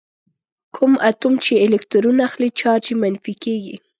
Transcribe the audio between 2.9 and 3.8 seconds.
منفي کیږي.